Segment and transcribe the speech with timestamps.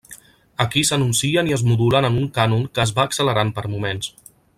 [0.63, 4.11] Aquí s'enuncien i es modulen en un cànon que es va accelerant per moments.